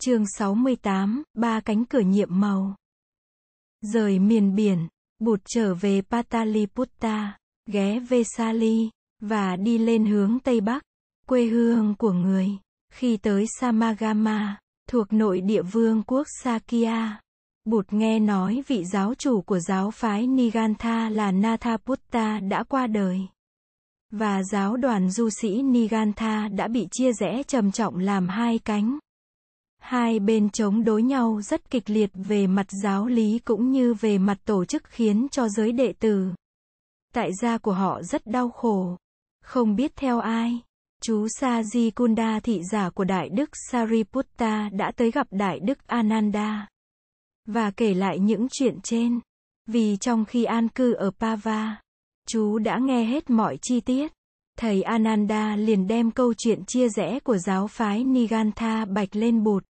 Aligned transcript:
chương 0.00 0.24
68, 0.38 1.22
ba 1.34 1.60
cánh 1.60 1.84
cửa 1.84 2.00
nhiệm 2.00 2.40
màu. 2.40 2.74
Rời 3.80 4.18
miền 4.18 4.54
biển, 4.54 4.88
bụt 5.18 5.40
trở 5.54 5.74
về 5.74 6.02
Pataliputta, 6.10 7.38
ghé 7.66 8.00
Vesali, 8.00 8.90
và 9.20 9.56
đi 9.56 9.78
lên 9.78 10.06
hướng 10.06 10.38
Tây 10.40 10.60
Bắc, 10.60 10.82
quê 11.26 11.44
hương 11.44 11.94
của 11.98 12.12
người. 12.12 12.48
Khi 12.92 13.16
tới 13.16 13.44
Samagama, 13.60 14.58
thuộc 14.88 15.12
nội 15.12 15.40
địa 15.40 15.62
vương 15.62 16.02
quốc 16.02 16.26
Sakya, 16.42 17.20
Bụt 17.64 17.92
nghe 17.92 18.18
nói 18.18 18.62
vị 18.66 18.84
giáo 18.84 19.14
chủ 19.14 19.40
của 19.42 19.58
giáo 19.58 19.90
phái 19.90 20.26
Nigantha 20.26 21.08
là 21.08 21.32
Nathaputta 21.32 22.40
đã 22.40 22.62
qua 22.62 22.86
đời. 22.86 23.20
Và 24.10 24.42
giáo 24.42 24.76
đoàn 24.76 25.10
du 25.10 25.30
sĩ 25.30 25.62
Nigantha 25.62 26.48
đã 26.48 26.68
bị 26.68 26.88
chia 26.90 27.12
rẽ 27.12 27.42
trầm 27.42 27.72
trọng 27.72 27.98
làm 27.98 28.28
hai 28.28 28.58
cánh. 28.58 28.98
Hai 29.78 30.18
bên 30.20 30.50
chống 30.50 30.84
đối 30.84 31.02
nhau 31.02 31.40
rất 31.42 31.70
kịch 31.70 31.90
liệt 31.90 32.10
về 32.14 32.46
mặt 32.46 32.66
giáo 32.82 33.06
lý 33.06 33.38
cũng 33.38 33.70
như 33.70 33.94
về 33.94 34.18
mặt 34.18 34.38
tổ 34.44 34.64
chức 34.64 34.82
khiến 34.84 35.26
cho 35.30 35.48
giới 35.48 35.72
đệ 35.72 35.92
tử. 35.92 36.28
Tại 37.14 37.30
gia 37.42 37.58
của 37.58 37.72
họ 37.72 38.02
rất 38.02 38.26
đau 38.26 38.50
khổ. 38.50 38.96
Không 39.44 39.76
biết 39.76 39.92
theo 39.96 40.18
ai. 40.18 40.60
Chú 41.02 41.26
Saji 41.26 41.90
Kunda 41.94 42.40
thị 42.40 42.60
giả 42.72 42.90
của 42.90 43.04
Đại 43.04 43.28
Đức 43.28 43.50
Sariputta 43.70 44.68
đã 44.72 44.92
tới 44.96 45.10
gặp 45.10 45.26
Đại 45.30 45.60
Đức 45.60 45.78
Ananda. 45.86 46.68
Và 47.46 47.70
kể 47.70 47.94
lại 47.94 48.18
những 48.18 48.46
chuyện 48.50 48.80
trên. 48.82 49.20
Vì 49.66 49.96
trong 49.96 50.24
khi 50.24 50.44
an 50.44 50.68
cư 50.68 50.92
ở 50.92 51.10
Pava, 51.10 51.80
chú 52.28 52.58
đã 52.58 52.78
nghe 52.78 53.04
hết 53.04 53.30
mọi 53.30 53.58
chi 53.62 53.80
tiết. 53.80 54.12
Thầy 54.58 54.82
Ananda 54.82 55.56
liền 55.56 55.86
đem 55.86 56.10
câu 56.10 56.34
chuyện 56.34 56.64
chia 56.64 56.88
rẽ 56.88 57.20
của 57.20 57.38
giáo 57.38 57.66
phái 57.66 58.04
Nigantha 58.04 58.84
bạch 58.84 59.16
lên 59.16 59.42
bụt. 59.42 59.64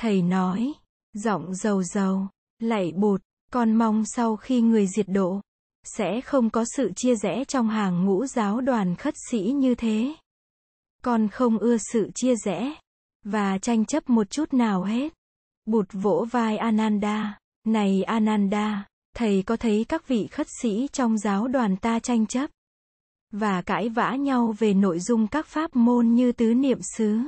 Thầy 0.00 0.22
nói, 0.22 0.72
giọng 1.12 1.54
dầu 1.54 1.82
dầu, 1.82 2.28
lạy 2.58 2.92
bụt, 2.96 3.22
con 3.52 3.72
mong 3.74 4.04
sau 4.06 4.36
khi 4.36 4.60
người 4.60 4.86
diệt 4.86 5.06
độ, 5.08 5.40
sẽ 5.84 6.20
không 6.20 6.50
có 6.50 6.64
sự 6.76 6.92
chia 6.96 7.14
rẽ 7.14 7.44
trong 7.44 7.68
hàng 7.68 8.04
ngũ 8.04 8.26
giáo 8.26 8.60
đoàn 8.60 8.96
khất 8.96 9.14
sĩ 9.30 9.38
như 9.40 9.74
thế. 9.74 10.14
Con 11.02 11.28
không 11.28 11.58
ưa 11.58 11.76
sự 11.92 12.10
chia 12.14 12.34
rẽ, 12.36 12.74
và 13.24 13.58
tranh 13.58 13.84
chấp 13.84 14.10
một 14.10 14.30
chút 14.30 14.54
nào 14.54 14.82
hết. 14.82 15.12
Bụt 15.66 15.86
vỗ 15.92 16.26
vai 16.30 16.56
Ananda, 16.56 17.38
này 17.66 18.02
Ananda, 18.02 18.86
thầy 19.16 19.42
có 19.46 19.56
thấy 19.56 19.84
các 19.88 20.08
vị 20.08 20.26
khất 20.26 20.46
sĩ 20.62 20.88
trong 20.92 21.18
giáo 21.18 21.48
đoàn 21.48 21.76
ta 21.76 21.98
tranh 21.98 22.26
chấp 22.26 22.50
và 23.32 23.62
cãi 23.62 23.88
vã 23.88 24.14
nhau 24.14 24.54
về 24.58 24.74
nội 24.74 25.00
dung 25.00 25.26
các 25.26 25.46
pháp 25.46 25.76
môn 25.76 26.14
như 26.14 26.32
tứ 26.32 26.54
niệm 26.54 26.78
xứ, 26.96 27.18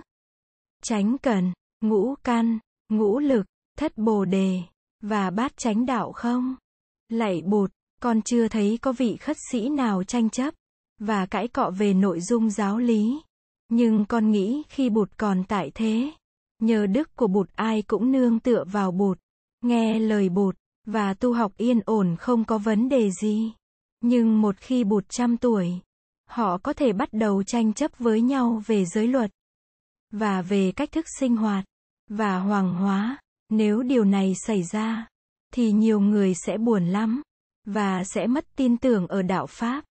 tránh 0.83 1.19
cần, 1.19 1.53
ngũ 1.83 2.15
căn, 2.25 2.59
ngũ 2.89 3.19
lực, 3.19 3.47
thất 3.79 3.99
bồ 3.99 4.25
đề, 4.25 4.61
và 5.01 5.31
bát 5.31 5.53
chánh 5.57 5.87
đạo 5.87 6.13
không? 6.13 6.57
Lạy 7.09 7.43
bụt, 7.45 7.71
con 8.01 8.23
chưa 8.23 8.49
thấy 8.49 8.79
có 8.83 8.93
vị 8.93 9.17
khất 9.17 9.37
sĩ 9.51 9.69
nào 9.69 10.05
tranh 10.05 10.31
chấp, 10.31 10.55
và 10.99 11.27
cãi 11.27 11.49
cọ 11.49 11.71
về 11.79 11.95
nội 11.95 12.21
dung 12.21 12.51
giáo 12.51 12.79
lý. 12.79 13.21
Nhưng 13.69 14.05
con 14.05 14.31
nghĩ 14.31 14.63
khi 14.69 14.91
bụt 14.91 15.11
còn 15.17 15.45
tại 15.49 15.71
thế, 15.75 16.11
nhờ 16.59 16.87
đức 16.87 17.17
của 17.17 17.27
bụt 17.27 17.49
ai 17.55 17.83
cũng 17.83 18.13
nương 18.13 18.41
tựa 18.41 18.65
vào 18.73 18.93
bụt, 18.93 19.19
nghe 19.61 19.99
lời 19.99 20.29
bụt, 20.29 20.57
và 20.87 21.15
tu 21.15 21.33
học 21.33 21.53
yên 21.57 21.81
ổn 21.85 22.17
không 22.17 22.45
có 22.45 22.59
vấn 22.59 22.89
đề 22.89 23.11
gì. 23.11 23.53
Nhưng 24.01 24.41
một 24.41 24.57
khi 24.59 24.85
bụt 24.85 25.05
trăm 25.09 25.37
tuổi, 25.37 25.81
họ 26.29 26.59
có 26.59 26.73
thể 26.73 26.93
bắt 26.93 27.09
đầu 27.13 27.43
tranh 27.43 27.73
chấp 27.73 27.99
với 27.99 28.21
nhau 28.21 28.63
về 28.67 28.85
giới 28.85 29.07
luật, 29.07 29.31
và 30.11 30.43
về 30.43 30.73
cách 30.77 30.93
thức 30.93 31.07
sinh 31.19 31.37
hoạt 31.37 31.65
và 32.09 32.39
hoàng 32.39 32.75
hóa. 32.75 33.19
Nếu 33.49 33.83
điều 33.83 34.05
này 34.05 34.35
xảy 34.47 34.63
ra, 34.63 35.09
thì 35.55 35.73
nhiều 35.73 36.01
người 36.01 36.35
sẽ 36.35 36.59
buồn 36.59 36.87
lắm, 36.87 37.23
và 37.65 38.05
sẽ 38.05 38.27
mất 38.27 38.47
tin 38.57 38.77
tưởng 38.77 39.07
ở 39.07 39.23
đạo 39.23 39.47
Pháp. 39.47 39.85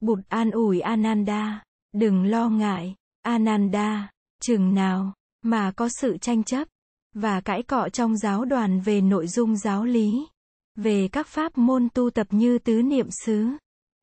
Bụt 0.00 0.18
an 0.28 0.50
ủi 0.50 0.80
Ananda, 0.80 1.62
đừng 1.92 2.24
lo 2.24 2.48
ngại, 2.48 2.94
Ananda, 3.22 4.10
chừng 4.42 4.74
nào, 4.74 5.14
mà 5.42 5.72
có 5.76 5.88
sự 6.00 6.18
tranh 6.18 6.44
chấp, 6.44 6.68
và 7.14 7.40
cãi 7.40 7.62
cọ 7.62 7.88
trong 7.88 8.16
giáo 8.16 8.44
đoàn 8.44 8.80
về 8.80 9.00
nội 9.00 9.26
dung 9.26 9.56
giáo 9.56 9.84
lý, 9.84 10.26
về 10.76 11.08
các 11.12 11.26
pháp 11.26 11.58
môn 11.58 11.88
tu 11.94 12.10
tập 12.10 12.26
như 12.30 12.58
tứ 12.58 12.82
niệm 12.82 13.08
xứ, 13.10 13.48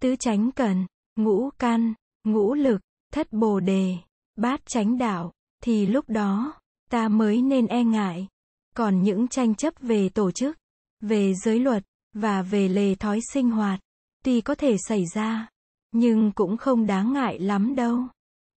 tứ 0.02 0.16
chánh 0.16 0.52
cần, 0.52 0.86
ngũ 1.16 1.50
căn, 1.60 1.94
ngũ 2.24 2.54
lực, 2.54 2.82
thất 3.14 3.34
bồ 3.34 3.60
đề, 3.60 3.98
bát 4.36 4.62
chánh 4.66 4.98
đạo, 4.98 5.32
thì 5.64 5.86
lúc 5.86 6.10
đó, 6.10 6.54
ta 6.92 7.08
mới 7.08 7.42
nên 7.42 7.68
e 7.68 7.84
ngại. 7.84 8.28
Còn 8.76 9.02
những 9.02 9.28
tranh 9.28 9.56
chấp 9.56 9.74
về 9.80 10.10
tổ 10.10 10.32
chức, 10.32 10.58
về 11.02 11.34
giới 11.34 11.60
luật, 11.60 11.84
và 12.14 12.42
về 12.42 12.68
lề 12.68 12.96
thói 12.96 13.20
sinh 13.34 13.52
hoạt, 13.52 13.80
tuy 14.24 14.42
có 14.42 14.56
thể 14.56 14.76
xảy 14.88 15.06
ra, 15.06 15.48
nhưng 15.92 16.32
cũng 16.32 16.58
không 16.58 16.86
đáng 16.86 17.14
ngại 17.14 17.40
lắm 17.40 17.76
đâu. 17.76 18.00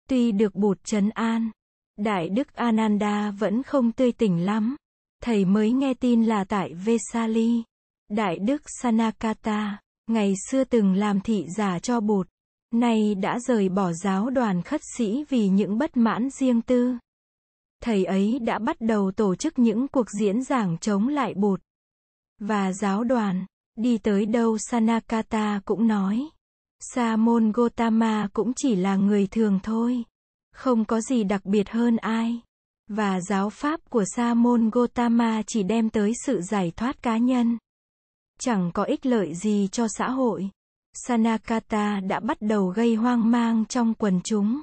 Tuy 0.08 0.32
được 0.32 0.54
bụt 0.54 0.84
trấn 0.84 1.10
an, 1.10 1.50
Đại 1.96 2.28
Đức 2.28 2.54
Ananda 2.54 3.30
vẫn 3.30 3.62
không 3.62 3.92
tươi 3.92 4.12
tỉnh 4.12 4.44
lắm. 4.44 4.76
Thầy 5.22 5.44
mới 5.44 5.72
nghe 5.72 5.94
tin 5.94 6.24
là 6.24 6.44
tại 6.44 6.74
Vesali, 6.74 7.62
Đại 8.10 8.38
Đức 8.38 8.62
Sanakata, 8.82 9.80
ngày 10.06 10.34
xưa 10.50 10.64
từng 10.64 10.94
làm 10.94 11.20
thị 11.20 11.46
giả 11.56 11.78
cho 11.78 12.00
bụt, 12.00 12.28
nay 12.72 13.14
đã 13.14 13.38
rời 13.38 13.68
bỏ 13.68 13.92
giáo 13.92 14.30
đoàn 14.30 14.62
khất 14.62 14.80
sĩ 14.96 15.24
vì 15.28 15.48
những 15.48 15.78
bất 15.78 15.96
mãn 15.96 16.30
riêng 16.30 16.62
tư 16.62 16.96
thầy 17.84 18.04
ấy 18.04 18.38
đã 18.38 18.58
bắt 18.58 18.76
đầu 18.80 19.10
tổ 19.10 19.34
chức 19.34 19.58
những 19.58 19.88
cuộc 19.88 20.10
diễn 20.10 20.42
giảng 20.42 20.78
chống 20.78 21.08
lại 21.08 21.34
bụt. 21.34 21.60
Và 22.40 22.72
giáo 22.72 23.04
đoàn, 23.04 23.46
đi 23.76 23.98
tới 23.98 24.26
đâu 24.26 24.58
Sanakata 24.58 25.60
cũng 25.64 25.86
nói. 25.86 26.28
Sa 26.80 27.16
môn 27.16 27.52
Gotama 27.52 28.28
cũng 28.32 28.52
chỉ 28.56 28.74
là 28.74 28.96
người 28.96 29.26
thường 29.26 29.60
thôi. 29.62 30.04
Không 30.54 30.84
có 30.84 31.00
gì 31.00 31.24
đặc 31.24 31.44
biệt 31.44 31.70
hơn 31.70 31.96
ai. 31.96 32.40
Và 32.88 33.20
giáo 33.20 33.50
pháp 33.50 33.80
của 33.90 34.04
Sa 34.16 34.34
môn 34.34 34.70
Gotama 34.70 35.42
chỉ 35.46 35.62
đem 35.62 35.90
tới 35.90 36.12
sự 36.26 36.40
giải 36.40 36.72
thoát 36.76 37.02
cá 37.02 37.16
nhân. 37.16 37.58
Chẳng 38.40 38.70
có 38.74 38.82
ích 38.82 39.06
lợi 39.06 39.34
gì 39.34 39.68
cho 39.72 39.86
xã 39.88 40.10
hội. 40.10 40.50
Sanakata 40.94 42.00
đã 42.00 42.20
bắt 42.20 42.36
đầu 42.40 42.66
gây 42.66 42.94
hoang 42.94 43.30
mang 43.30 43.64
trong 43.64 43.94
quần 43.94 44.20
chúng. 44.24 44.62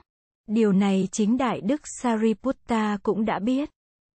Điều 0.53 0.72
này 0.72 1.07
chính 1.12 1.38
Đại 1.38 1.62
Đức 1.62 1.81
Sariputta 2.01 2.97
cũng 3.03 3.25
đã 3.25 3.39
biết. 3.39 3.69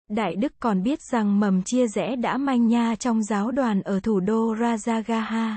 Đại 0.08 0.36
Đức 0.36 0.52
còn 0.60 0.82
biết 0.82 0.98
rằng 1.12 1.40
mầm 1.40 1.62
chia 1.62 1.86
rẽ 1.86 2.16
đã 2.16 2.36
manh 2.36 2.66
nha 2.66 2.94
trong 2.94 3.22
giáo 3.22 3.50
đoàn 3.50 3.82
ở 3.82 4.00
thủ 4.00 4.20
đô 4.20 4.54
Rajagaha. 4.54 5.54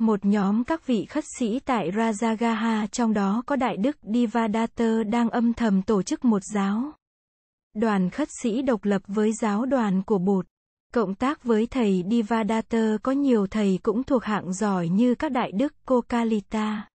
Một 0.00 0.24
nhóm 0.24 0.64
các 0.64 0.86
vị 0.86 1.04
khất 1.04 1.24
sĩ 1.38 1.60
tại 1.60 1.90
Rajagaha 1.90 2.86
trong 2.86 3.12
đó 3.14 3.42
có 3.46 3.56
Đại 3.56 3.76
Đức 3.76 3.96
Divadatta 4.14 5.02
đang 5.06 5.30
âm 5.30 5.52
thầm 5.52 5.82
tổ 5.82 6.02
chức 6.02 6.24
một 6.24 6.42
giáo. 6.54 6.92
Đoàn 7.74 8.10
khất 8.10 8.28
sĩ 8.42 8.62
độc 8.62 8.84
lập 8.84 9.02
với 9.06 9.32
giáo 9.32 9.66
đoàn 9.66 10.02
của 10.02 10.18
Bụt. 10.18 10.46
Cộng 10.94 11.14
tác 11.14 11.44
với 11.44 11.66
thầy 11.66 12.04
Divadatta 12.10 12.96
có 13.02 13.12
nhiều 13.12 13.46
thầy 13.46 13.78
cũng 13.82 14.04
thuộc 14.04 14.24
hạng 14.24 14.52
giỏi 14.52 14.88
như 14.88 15.14
các 15.14 15.32
Đại 15.32 15.52
Đức 15.52 15.74
Kokalita, 15.84 16.88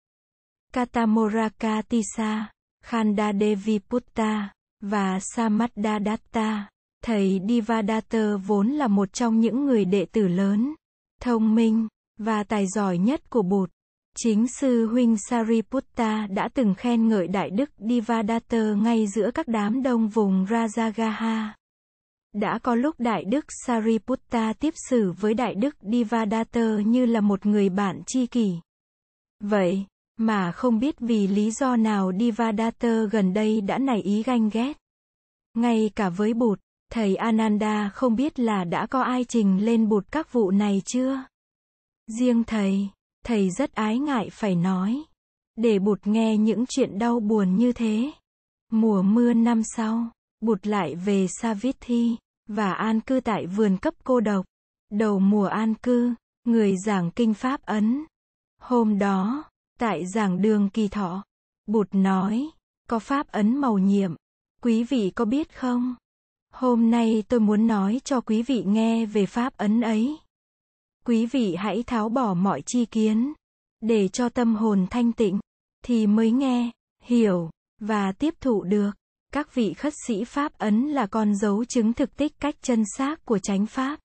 Katamorakatisa, 0.73 2.49
Khanda 2.83 3.33
Devi 3.33 3.79
Putta 3.79 4.53
và 4.81 5.19
Samadadatta. 5.19 6.69
Thầy 7.03 7.41
Divadatta 7.49 8.35
vốn 8.45 8.67
là 8.67 8.87
một 8.87 9.13
trong 9.13 9.39
những 9.39 9.65
người 9.65 9.85
đệ 9.85 10.05
tử 10.05 10.27
lớn, 10.27 10.73
thông 11.21 11.55
minh 11.55 11.87
và 12.17 12.43
tài 12.43 12.67
giỏi 12.67 12.97
nhất 12.97 13.29
của 13.29 13.41
Bụt. 13.41 13.69
Chính 14.17 14.47
sư 14.47 14.87
huynh 14.87 15.17
Sariputta 15.17 16.27
đã 16.27 16.49
từng 16.53 16.73
khen 16.75 17.07
ngợi 17.07 17.27
Đại 17.27 17.49
Đức 17.49 17.69
Divadatta 17.89 18.73
ngay 18.83 19.07
giữa 19.07 19.31
các 19.31 19.47
đám 19.47 19.83
đông 19.83 20.07
vùng 20.07 20.45
Rajagaha. 20.45 21.47
Đã 22.33 22.59
có 22.63 22.75
lúc 22.75 22.95
Đại 22.99 23.23
Đức 23.23 23.45
Sariputta 23.65 24.53
tiếp 24.53 24.73
xử 24.89 25.11
với 25.11 25.33
Đại 25.33 25.55
Đức 25.55 25.75
Divadatta 25.81 26.77
như 26.85 27.05
là 27.05 27.21
một 27.21 27.45
người 27.45 27.69
bạn 27.69 28.01
tri 28.07 28.27
kỷ. 28.27 28.53
Vậy, 29.43 29.85
mà 30.19 30.51
không 30.51 30.79
biết 30.79 30.99
vì 30.99 31.27
lý 31.27 31.51
do 31.51 31.75
nào 31.75 32.11
Divadatta 32.19 33.03
gần 33.11 33.33
đây 33.33 33.61
đã 33.61 33.77
nảy 33.77 34.01
ý 34.01 34.23
ganh 34.23 34.49
ghét. 34.49 34.77
Ngay 35.53 35.91
cả 35.95 36.09
với 36.09 36.33
bụt, 36.33 36.59
thầy 36.91 37.15
Ananda 37.15 37.89
không 37.89 38.15
biết 38.15 38.39
là 38.39 38.63
đã 38.63 38.87
có 38.87 39.01
ai 39.01 39.23
trình 39.23 39.65
lên 39.65 39.89
bụt 39.89 40.05
các 40.11 40.33
vụ 40.33 40.51
này 40.51 40.81
chưa? 40.85 41.23
Riêng 42.07 42.43
thầy, 42.43 42.89
thầy 43.25 43.49
rất 43.49 43.73
ái 43.73 43.99
ngại 43.99 44.29
phải 44.31 44.55
nói. 44.55 45.03
Để 45.55 45.79
bụt 45.79 45.99
nghe 46.07 46.37
những 46.37 46.65
chuyện 46.69 46.99
đau 46.99 47.19
buồn 47.19 47.55
như 47.55 47.73
thế. 47.73 48.11
Mùa 48.71 49.01
mưa 49.01 49.33
năm 49.33 49.61
sau, 49.63 50.11
bụt 50.41 50.67
lại 50.67 50.95
về 50.95 51.27
Savithi, 51.41 52.17
và 52.47 52.73
an 52.73 53.01
cư 53.01 53.19
tại 53.19 53.47
vườn 53.47 53.77
cấp 53.77 53.93
cô 54.03 54.19
độc. 54.19 54.45
Đầu 54.91 55.19
mùa 55.19 55.45
an 55.45 55.73
cư, 55.75 56.13
người 56.43 56.77
giảng 56.85 57.11
kinh 57.11 57.33
Pháp 57.33 57.61
Ấn. 57.61 58.05
Hôm 58.61 58.99
đó, 58.99 59.48
Tại 59.79 60.05
giảng 60.05 60.41
đường 60.41 60.69
kỳ 60.69 60.87
thọ, 60.87 61.23
Bụt 61.65 61.87
nói, 61.91 62.49
có 62.89 62.99
pháp 62.99 63.27
ấn 63.27 63.57
màu 63.57 63.77
nhiệm. 63.77 64.15
Quý 64.61 64.83
vị 64.83 65.11
có 65.15 65.25
biết 65.25 65.55
không? 65.55 65.95
Hôm 66.53 66.91
nay 66.91 67.23
tôi 67.27 67.39
muốn 67.39 67.67
nói 67.67 68.01
cho 68.03 68.21
quý 68.21 68.43
vị 68.43 68.63
nghe 68.67 69.05
về 69.05 69.25
pháp 69.25 69.57
ấn 69.57 69.81
ấy. 69.81 70.17
Quý 71.05 71.25
vị 71.25 71.55
hãy 71.55 71.83
tháo 71.83 72.09
bỏ 72.09 72.33
mọi 72.33 72.61
chi 72.65 72.85
kiến, 72.85 73.33
để 73.81 74.07
cho 74.07 74.29
tâm 74.29 74.55
hồn 74.55 74.87
thanh 74.89 75.11
tịnh, 75.11 75.39
thì 75.85 76.07
mới 76.07 76.31
nghe, 76.31 76.71
hiểu, 77.03 77.49
và 77.81 78.11
tiếp 78.11 78.33
thụ 78.41 78.63
được. 78.63 78.91
Các 79.33 79.55
vị 79.55 79.73
khất 79.73 79.93
sĩ 80.07 80.23
Pháp 80.23 80.57
ấn 80.57 80.87
là 80.87 81.07
con 81.07 81.35
dấu 81.35 81.65
chứng 81.65 81.93
thực 81.93 82.17
tích 82.17 82.39
cách 82.39 82.55
chân 82.61 82.83
xác 82.97 83.25
của 83.25 83.39
chánh 83.39 83.65
Pháp. 83.65 83.99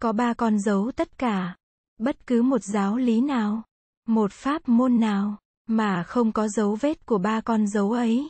Có 0.00 0.12
ba 0.12 0.34
con 0.34 0.58
dấu 0.58 0.92
tất 0.96 1.18
cả. 1.18 1.56
Bất 1.98 2.26
cứ 2.26 2.42
một 2.42 2.64
giáo 2.64 2.96
lý 2.96 3.20
nào, 3.20 3.62
một 4.10 4.32
pháp 4.32 4.68
môn 4.68 5.00
nào, 5.00 5.38
mà 5.66 6.02
không 6.02 6.32
có 6.32 6.48
dấu 6.48 6.74
vết 6.80 7.06
của 7.06 7.18
ba 7.18 7.40
con 7.40 7.66
dấu 7.66 7.92
ấy, 7.92 8.28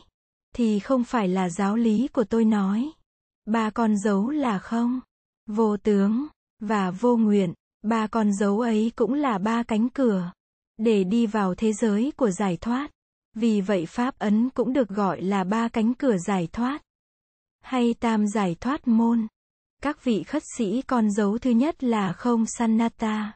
thì 0.55 0.79
không 0.79 1.03
phải 1.03 1.27
là 1.27 1.49
giáo 1.49 1.75
lý 1.75 2.07
của 2.07 2.23
tôi 2.23 2.45
nói. 2.45 2.91
Ba 3.45 3.69
con 3.69 3.97
dấu 3.97 4.29
là 4.29 4.59
không, 4.59 4.99
vô 5.47 5.77
tướng, 5.77 6.27
và 6.59 6.91
vô 6.91 7.17
nguyện. 7.17 7.53
Ba 7.81 8.07
con 8.07 8.33
dấu 8.33 8.59
ấy 8.59 8.91
cũng 8.95 9.13
là 9.13 9.37
ba 9.37 9.63
cánh 9.63 9.89
cửa, 9.89 10.31
để 10.77 11.03
đi 11.03 11.25
vào 11.25 11.55
thế 11.55 11.73
giới 11.73 12.11
của 12.17 12.31
giải 12.31 12.57
thoát. 12.61 12.91
Vì 13.33 13.61
vậy 13.61 13.85
Pháp 13.85 14.19
ấn 14.19 14.49
cũng 14.49 14.73
được 14.73 14.89
gọi 14.89 15.21
là 15.21 15.43
ba 15.43 15.69
cánh 15.69 15.93
cửa 15.93 16.17
giải 16.27 16.47
thoát, 16.51 16.81
hay 17.61 17.93
tam 17.99 18.27
giải 18.27 18.55
thoát 18.59 18.87
môn. 18.87 19.27
Các 19.81 20.03
vị 20.03 20.23
khất 20.23 20.43
sĩ 20.57 20.81
con 20.81 21.11
dấu 21.11 21.37
thứ 21.37 21.49
nhất 21.49 21.83
là 21.83 22.13
không 22.13 22.45
sanatta. 22.45 23.33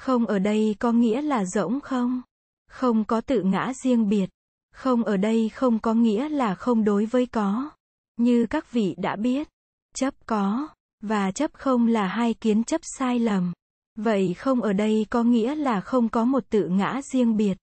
Không 0.00 0.26
ở 0.26 0.38
đây 0.38 0.76
có 0.78 0.92
nghĩa 0.92 1.22
là 1.22 1.44
rỗng 1.44 1.80
không. 1.80 2.22
Không 2.68 3.04
có 3.04 3.20
tự 3.20 3.42
ngã 3.42 3.72
riêng 3.84 4.08
biệt. 4.08 4.30
Không 4.74 5.04
ở 5.04 5.16
đây 5.16 5.48
không 5.48 5.78
có 5.78 5.94
nghĩa 5.94 6.28
là 6.28 6.54
không 6.54 6.84
đối 6.84 7.06
với 7.06 7.26
có. 7.26 7.70
Như 8.16 8.46
các 8.50 8.72
vị 8.72 8.94
đã 8.98 9.16
biết, 9.16 9.48
chấp 9.94 10.14
có, 10.26 10.68
và 11.02 11.30
chấp 11.30 11.50
không 11.54 11.86
là 11.86 12.06
hai 12.06 12.34
kiến 12.34 12.64
chấp 12.64 12.80
sai 12.98 13.18
lầm. 13.18 13.52
Vậy 13.96 14.34
không 14.34 14.60
ở 14.60 14.72
đây 14.72 15.06
có 15.10 15.22
nghĩa 15.22 15.54
là 15.54 15.80
không 15.80 16.08
có 16.08 16.24
một 16.24 16.44
tự 16.50 16.68
ngã 16.68 17.00
riêng 17.12 17.36
biệt. 17.36 17.58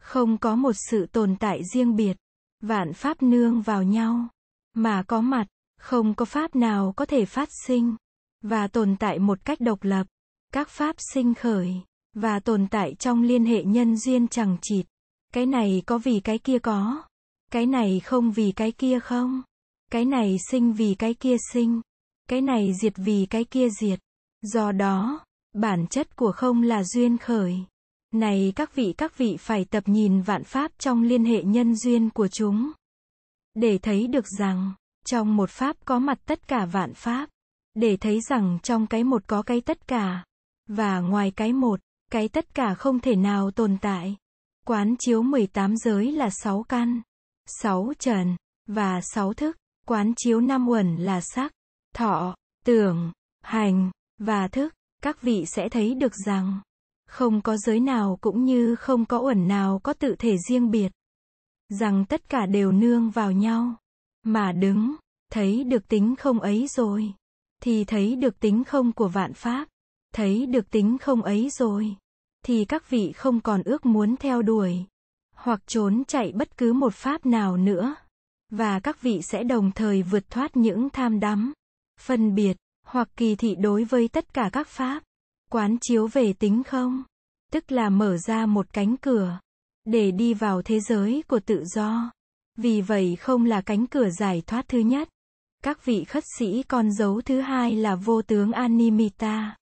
Không 0.00 0.38
có 0.38 0.56
một 0.56 0.72
sự 0.90 1.06
tồn 1.06 1.36
tại 1.40 1.62
riêng 1.74 1.96
biệt. 1.96 2.16
Vạn 2.60 2.92
pháp 2.92 3.22
nương 3.22 3.62
vào 3.62 3.82
nhau. 3.82 4.28
Mà 4.74 5.02
có 5.02 5.20
mặt, 5.20 5.46
không 5.80 6.14
có 6.14 6.24
pháp 6.24 6.56
nào 6.56 6.92
có 6.96 7.06
thể 7.06 7.24
phát 7.24 7.48
sinh. 7.66 7.96
Và 8.42 8.68
tồn 8.68 8.96
tại 8.96 9.18
một 9.18 9.44
cách 9.44 9.60
độc 9.60 9.84
lập. 9.84 10.06
Các 10.54 10.68
pháp 10.68 10.96
sinh 11.12 11.34
khởi. 11.34 11.74
Và 12.16 12.40
tồn 12.40 12.66
tại 12.70 12.94
trong 12.94 13.22
liên 13.22 13.44
hệ 13.44 13.64
nhân 13.64 13.96
duyên 13.96 14.28
chẳng 14.28 14.56
chịt. 14.62 14.86
Cái 15.32 15.46
này 15.46 15.82
có 15.86 15.98
vì 15.98 16.20
cái 16.20 16.38
kia 16.38 16.58
có. 16.58 17.02
Cái 17.52 17.66
này 17.66 18.00
không 18.00 18.30
vì 18.30 18.52
cái 18.52 18.72
kia 18.72 19.00
không. 19.00 19.42
Cái 19.90 20.04
này 20.04 20.36
sinh 20.50 20.72
vì 20.72 20.94
cái 20.94 21.14
kia 21.14 21.36
sinh. 21.52 21.80
Cái 22.28 22.40
này 22.40 22.72
diệt 22.82 22.92
vì 22.96 23.26
cái 23.30 23.44
kia 23.44 23.68
diệt. 23.80 24.00
Do 24.42 24.72
đó, 24.72 25.24
bản 25.52 25.86
chất 25.86 26.16
của 26.16 26.32
không 26.32 26.62
là 26.62 26.84
duyên 26.84 27.18
khởi. 27.18 27.56
Này 28.12 28.52
các 28.56 28.74
vị 28.74 28.94
các 28.96 29.18
vị 29.18 29.36
phải 29.36 29.64
tập 29.64 29.82
nhìn 29.86 30.20
vạn 30.22 30.44
pháp 30.44 30.72
trong 30.78 31.02
liên 31.02 31.24
hệ 31.24 31.42
nhân 31.42 31.76
duyên 31.76 32.10
của 32.10 32.28
chúng. 32.28 32.72
Để 33.54 33.78
thấy 33.78 34.06
được 34.06 34.28
rằng, 34.38 34.74
trong 35.06 35.36
một 35.36 35.50
pháp 35.50 35.76
có 35.84 35.98
mặt 35.98 36.18
tất 36.26 36.48
cả 36.48 36.66
vạn 36.66 36.94
pháp. 36.94 37.28
Để 37.74 37.96
thấy 37.96 38.20
rằng 38.20 38.58
trong 38.62 38.86
cái 38.86 39.04
một 39.04 39.22
có 39.26 39.42
cái 39.42 39.60
tất 39.60 39.88
cả. 39.88 40.24
Và 40.68 41.00
ngoài 41.00 41.30
cái 41.30 41.52
một, 41.52 41.80
cái 42.10 42.28
tất 42.28 42.54
cả 42.54 42.74
không 42.74 43.00
thể 43.00 43.16
nào 43.16 43.50
tồn 43.50 43.76
tại. 43.80 44.16
Quán 44.66 44.96
chiếu 44.98 45.22
18 45.22 45.76
giới 45.76 46.12
là 46.12 46.30
6 46.30 46.62
căn, 46.62 47.00
6 47.46 47.92
trần, 47.98 48.36
và 48.66 49.00
6 49.00 49.34
thức. 49.34 49.56
Quán 49.86 50.12
chiếu 50.16 50.40
năm 50.40 50.68
uẩn 50.68 50.96
là 50.96 51.20
sắc, 51.20 51.52
thọ, 51.94 52.36
tưởng, 52.64 53.12
hành, 53.42 53.90
và 54.18 54.48
thức. 54.48 54.74
Các 55.02 55.22
vị 55.22 55.44
sẽ 55.46 55.68
thấy 55.68 55.94
được 55.94 56.12
rằng, 56.26 56.60
không 57.06 57.40
có 57.40 57.56
giới 57.56 57.80
nào 57.80 58.18
cũng 58.20 58.44
như 58.44 58.76
không 58.76 59.04
có 59.04 59.18
uẩn 59.18 59.48
nào 59.48 59.80
có 59.82 59.92
tự 59.92 60.16
thể 60.18 60.36
riêng 60.48 60.70
biệt. 60.70 60.92
Rằng 61.68 62.04
tất 62.04 62.28
cả 62.28 62.46
đều 62.46 62.72
nương 62.72 63.10
vào 63.10 63.32
nhau. 63.32 63.74
Mà 64.22 64.52
đứng, 64.52 64.96
thấy 65.32 65.64
được 65.64 65.88
tính 65.88 66.16
không 66.16 66.40
ấy 66.40 66.66
rồi. 66.68 67.12
Thì 67.62 67.84
thấy 67.84 68.16
được 68.16 68.40
tính 68.40 68.64
không 68.64 68.92
của 68.92 69.08
vạn 69.08 69.34
pháp. 69.34 69.68
Thấy 70.14 70.46
được 70.46 70.70
tính 70.70 70.98
không 71.00 71.22
ấy 71.22 71.50
rồi. 71.50 71.96
Thì 72.44 72.64
các 72.64 72.90
vị 72.90 73.12
không 73.12 73.40
còn 73.40 73.62
ước 73.62 73.86
muốn 73.86 74.16
theo 74.16 74.42
đuổi. 74.42 74.84
Hoặc 75.36 75.60
trốn 75.66 76.02
chạy 76.08 76.32
bất 76.32 76.56
cứ 76.56 76.72
một 76.72 76.94
pháp 76.94 77.26
nào 77.26 77.56
nữa. 77.56 77.94
Và 78.50 78.80
các 78.80 79.02
vị 79.02 79.20
sẽ 79.22 79.44
đồng 79.44 79.72
thời 79.72 80.02
vượt 80.02 80.30
thoát 80.30 80.56
những 80.56 80.90
tham 80.90 81.20
đắm, 81.20 81.52
phân 82.00 82.34
biệt, 82.34 82.56
hoặc 82.86 83.08
kỳ 83.16 83.34
thị 83.34 83.54
đối 83.54 83.84
với 83.84 84.08
tất 84.08 84.34
cả 84.34 84.50
các 84.52 84.68
pháp. 84.68 85.02
Quán 85.50 85.76
chiếu 85.80 86.06
về 86.06 86.32
tính 86.32 86.62
không, 86.62 87.04
tức 87.52 87.72
là 87.72 87.88
mở 87.88 88.16
ra 88.16 88.46
một 88.46 88.66
cánh 88.72 88.96
cửa, 88.96 89.38
để 89.84 90.10
đi 90.10 90.34
vào 90.34 90.62
thế 90.62 90.80
giới 90.80 91.22
của 91.28 91.40
tự 91.40 91.64
do. 91.64 92.10
Vì 92.56 92.80
vậy 92.80 93.16
không 93.16 93.44
là 93.44 93.60
cánh 93.60 93.86
cửa 93.86 94.08
giải 94.10 94.42
thoát 94.46 94.68
thứ 94.68 94.78
nhất. 94.78 95.08
Các 95.62 95.84
vị 95.84 96.04
khất 96.04 96.24
sĩ 96.38 96.62
con 96.62 96.92
dấu 96.92 97.20
thứ 97.20 97.40
hai 97.40 97.76
là 97.76 97.94
vô 97.94 98.22
tướng 98.22 98.52
Animita. 98.52 99.56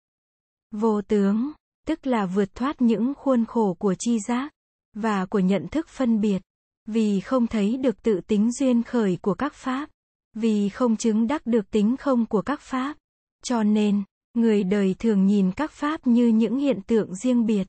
Vô 0.72 1.02
tướng, 1.02 1.52
tức 1.86 2.06
là 2.06 2.26
vượt 2.26 2.54
thoát 2.54 2.82
những 2.82 3.14
khuôn 3.14 3.44
khổ 3.44 3.76
của 3.78 3.94
chi 3.98 4.18
giác, 4.28 4.52
và 4.94 5.26
của 5.26 5.38
nhận 5.38 5.68
thức 5.68 5.88
phân 5.88 6.20
biệt. 6.20 6.42
Vì 6.86 7.20
không 7.20 7.46
thấy 7.46 7.76
được 7.76 8.02
tự 8.02 8.20
tính 8.26 8.52
duyên 8.52 8.82
khởi 8.82 9.18
của 9.22 9.34
các 9.34 9.54
pháp. 9.54 9.88
Vì 10.34 10.68
không 10.68 10.96
chứng 10.96 11.26
đắc 11.26 11.46
được 11.46 11.70
tính 11.70 11.96
không 11.96 12.26
của 12.26 12.42
các 12.42 12.60
pháp. 12.60 12.96
Cho 13.44 13.62
nên, 13.62 14.02
người 14.34 14.64
đời 14.64 14.94
thường 14.98 15.26
nhìn 15.26 15.52
các 15.52 15.72
pháp 15.72 16.06
như 16.06 16.26
những 16.26 16.58
hiện 16.58 16.80
tượng 16.86 17.14
riêng 17.14 17.46
biệt. 17.46 17.66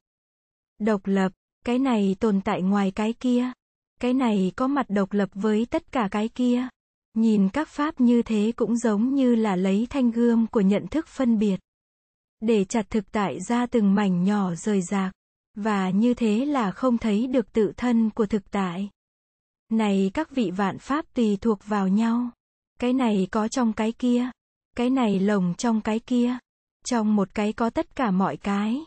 Độc 0.79 1.01
lập, 1.07 1.31
cái 1.65 1.79
này 1.79 2.15
tồn 2.19 2.41
tại 2.41 2.61
ngoài 2.61 2.91
cái 2.91 3.13
kia. 3.13 3.51
Cái 3.99 4.13
này 4.13 4.51
có 4.55 4.67
mặt 4.67 4.85
độc 4.89 5.13
lập 5.13 5.29
với 5.33 5.65
tất 5.65 5.91
cả 5.91 6.07
cái 6.11 6.27
kia. 6.27 6.67
Nhìn 7.13 7.49
các 7.49 7.67
pháp 7.67 8.01
như 8.01 8.21
thế 8.21 8.51
cũng 8.55 8.77
giống 8.77 9.13
như 9.13 9.35
là 9.35 9.55
lấy 9.55 9.87
thanh 9.89 10.11
gươm 10.11 10.47
của 10.47 10.61
nhận 10.61 10.87
thức 10.87 11.07
phân 11.07 11.39
biệt. 11.39 11.59
Để 12.45 12.65
chặt 12.65 12.89
thực 12.89 13.11
tại 13.11 13.39
ra 13.41 13.65
từng 13.65 13.95
mảnh 13.95 14.23
nhỏ 14.23 14.55
rời 14.55 14.81
rạc. 14.81 15.11
Và 15.55 15.89
như 15.89 16.13
thế 16.13 16.45
là 16.45 16.71
không 16.71 16.97
thấy 16.97 17.27
được 17.27 17.53
tự 17.53 17.73
thân 17.77 18.09
của 18.09 18.25
thực 18.25 18.51
tại. 18.51 18.89
Này 19.71 20.11
các 20.13 20.31
vị 20.31 20.51
vạn 20.51 20.79
pháp 20.79 21.05
tùy 21.13 21.37
thuộc 21.41 21.59
vào 21.65 21.87
nhau. 21.87 22.29
Cái 22.79 22.93
này 22.93 23.27
có 23.31 23.47
trong 23.47 23.73
cái 23.73 23.91
kia. 23.91 24.29
Cái 24.75 24.89
này 24.89 25.19
lồng 25.19 25.53
trong 25.57 25.81
cái 25.81 25.99
kia. 25.99 26.37
Trong 26.85 27.15
một 27.15 27.35
cái 27.35 27.53
có 27.53 27.69
tất 27.69 27.95
cả 27.95 28.11
mọi 28.11 28.37
cái. 28.37 28.83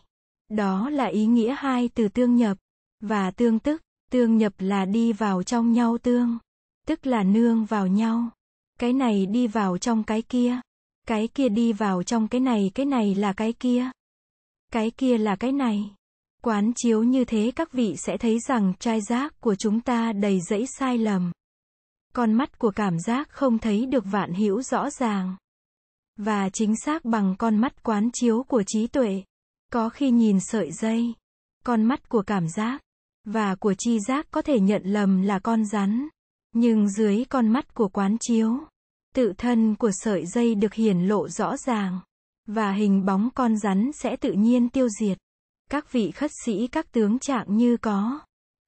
Đó 0.49 0.89
là 0.89 1.05
ý 1.05 1.25
nghĩa 1.25 1.55
hai 1.57 1.89
từ 1.89 2.07
tương 2.07 2.35
nhập. 2.35 2.57
Và 2.99 3.31
tương 3.31 3.59
tức. 3.59 3.81
Tương 4.11 4.37
nhập 4.37 4.53
là 4.59 4.85
đi 4.85 5.13
vào 5.13 5.43
trong 5.43 5.73
nhau 5.73 5.97
tương. 5.97 6.37
Tức 6.87 7.07
là 7.07 7.23
nương 7.23 7.65
vào 7.65 7.87
nhau. 7.87 8.29
Cái 8.79 8.93
này 8.93 9.25
đi 9.25 9.47
vào 9.47 9.77
trong 9.77 10.03
cái 10.03 10.21
kia. 10.21 10.59
Cái 11.07 11.27
kia 11.27 11.49
đi 11.49 11.73
vào 11.73 12.03
trong 12.03 12.27
cái 12.27 12.41
này, 12.41 12.71
cái 12.75 12.85
này 12.85 13.15
là 13.15 13.33
cái 13.33 13.53
kia. 13.53 13.91
Cái 14.73 14.91
kia 14.91 15.17
là 15.17 15.35
cái 15.35 15.51
này. 15.51 15.91
Quán 16.41 16.71
chiếu 16.75 17.03
như 17.03 17.25
thế 17.25 17.51
các 17.55 17.71
vị 17.71 17.95
sẽ 17.97 18.17
thấy 18.17 18.39
rằng 18.39 18.73
trai 18.79 19.01
giác 19.01 19.41
của 19.41 19.55
chúng 19.55 19.81
ta 19.81 20.13
đầy 20.13 20.39
dẫy 20.41 20.65
sai 20.79 20.97
lầm. 20.97 21.31
Con 22.13 22.33
mắt 22.33 22.59
của 22.59 22.71
cảm 22.71 22.99
giác 22.99 23.29
không 23.29 23.59
thấy 23.59 23.85
được 23.85 24.03
vạn 24.11 24.33
hữu 24.33 24.61
rõ 24.61 24.89
ràng. 24.89 25.35
Và 26.17 26.49
chính 26.49 26.75
xác 26.85 27.05
bằng 27.05 27.35
con 27.39 27.57
mắt 27.57 27.83
quán 27.83 28.09
chiếu 28.13 28.43
của 28.43 28.63
trí 28.67 28.87
tuệ. 28.87 29.23
Có 29.73 29.89
khi 29.89 30.11
nhìn 30.11 30.39
sợi 30.39 30.71
dây, 30.71 31.13
con 31.65 31.83
mắt 31.83 32.09
của 32.09 32.21
cảm 32.21 32.47
giác, 32.49 32.81
và 33.25 33.55
của 33.55 33.73
chi 33.77 33.99
giác 33.99 34.27
có 34.31 34.41
thể 34.41 34.59
nhận 34.59 34.81
lầm 34.85 35.21
là 35.21 35.39
con 35.39 35.65
rắn. 35.65 36.07
Nhưng 36.53 36.89
dưới 36.89 37.25
con 37.29 37.47
mắt 37.47 37.73
của 37.73 37.87
quán 37.87 38.17
chiếu, 38.19 38.59
tự 39.17 39.33
thân 39.37 39.75
của 39.75 39.91
sợi 39.93 40.25
dây 40.25 40.55
được 40.55 40.73
hiển 40.73 40.99
lộ 40.99 41.27
rõ 41.29 41.57
ràng. 41.57 41.99
Và 42.45 42.71
hình 42.71 43.05
bóng 43.05 43.29
con 43.35 43.57
rắn 43.57 43.91
sẽ 43.93 44.15
tự 44.15 44.31
nhiên 44.31 44.69
tiêu 44.69 44.87
diệt. 44.99 45.17
Các 45.69 45.91
vị 45.91 46.11
khất 46.11 46.31
sĩ 46.45 46.67
các 46.67 46.91
tướng 46.91 47.19
trạng 47.19 47.57
như 47.57 47.77
có, 47.77 48.19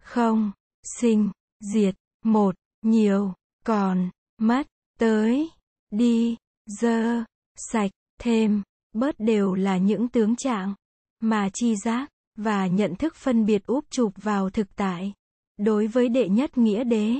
không, 0.02 0.52
sinh, 1.00 1.32
diệt, 1.74 1.96
một, 2.26 2.56
nhiều, 2.82 3.34
còn, 3.66 4.10
mất, 4.38 4.68
tới, 5.00 5.50
đi, 5.92 6.36
dơ, 6.66 7.24
sạch, 7.72 7.92
thêm, 8.20 8.64
bớt 8.94 9.16
đều 9.20 9.54
là 9.54 9.78
những 9.78 10.08
tướng 10.08 10.36
trạng 10.36 10.76
mà 11.20 11.50
chi 11.54 11.76
giác 11.86 12.10
và 12.38 12.68
nhận 12.68 12.96
thức 12.96 13.16
phân 13.16 13.46
biệt 13.46 13.66
úp 13.66 13.86
chụp 13.90 14.14
vào 14.16 14.50
thực 14.50 14.76
tại. 14.76 15.14
Đối 15.58 15.88
với 15.88 16.10
đệ 16.10 16.30
nhất 16.30 16.58
nghĩa 16.58 16.84
đế, 16.84 17.16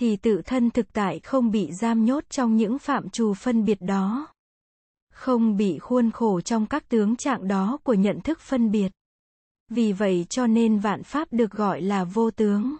thì 0.00 0.16
tự 0.16 0.42
thân 0.44 0.70
thực 0.70 0.92
tại 0.92 1.20
không 1.20 1.50
bị 1.50 1.72
giam 1.72 2.04
nhốt 2.04 2.24
trong 2.30 2.56
những 2.56 2.78
phạm 2.78 3.10
trù 3.10 3.34
phân 3.34 3.64
biệt 3.64 3.78
đó. 3.80 4.28
Không 5.12 5.56
bị 5.56 5.78
khuôn 5.78 6.10
khổ 6.10 6.40
trong 6.40 6.66
các 6.66 6.88
tướng 6.88 7.16
trạng 7.16 7.48
đó 7.48 7.78
của 7.84 7.94
nhận 7.94 8.20
thức 8.20 8.40
phân 8.40 8.70
biệt. 8.70 8.92
Vì 9.68 9.92
vậy 9.92 10.26
cho 10.30 10.46
nên 10.46 10.78
vạn 10.78 11.02
pháp 11.02 11.32
được 11.32 11.50
gọi 11.50 11.82
là 11.82 12.04
vô 12.04 12.30
tướng. 12.30 12.76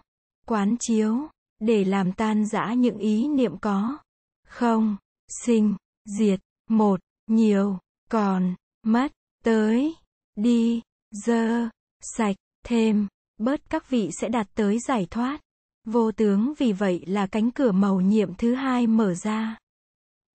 Quán 0.46 0.76
chiếu, 0.80 1.28
để 1.58 1.84
làm 1.84 2.12
tan 2.12 2.46
rã 2.46 2.72
những 2.72 2.98
ý 2.98 3.28
niệm 3.28 3.58
có, 3.58 3.98
không, 4.46 4.96
sinh, 5.44 5.74
diệt, 6.04 6.40
một, 6.68 7.00
nhiều, 7.26 7.78
còn, 8.10 8.54
mất, 8.82 9.12
tới, 9.44 9.94
đi, 10.36 10.80
dơ, 11.10 11.68
sạch, 12.00 12.36
thêm, 12.64 13.08
bớt 13.38 13.70
các 13.70 13.90
vị 13.90 14.10
sẽ 14.20 14.28
đạt 14.28 14.46
tới 14.54 14.78
giải 14.78 15.06
thoát. 15.10 15.40
Vô 15.84 16.12
tướng 16.12 16.52
vì 16.58 16.72
vậy 16.72 17.04
là 17.06 17.26
cánh 17.26 17.50
cửa 17.50 17.72
màu 17.72 18.00
nhiệm 18.00 18.34
thứ 18.34 18.54
hai 18.54 18.86
mở 18.86 19.14
ra. 19.14 19.58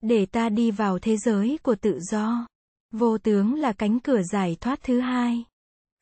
Để 0.01 0.25
ta 0.25 0.49
đi 0.49 0.71
vào 0.71 0.99
thế 0.99 1.17
giới 1.17 1.59
của 1.63 1.75
tự 1.75 1.99
do. 2.11 2.47
Vô 2.91 3.17
tướng 3.17 3.53
là 3.53 3.73
cánh 3.73 3.99
cửa 3.99 4.21
giải 4.31 4.57
thoát 4.61 4.83
thứ 4.83 4.99
hai. 4.99 5.43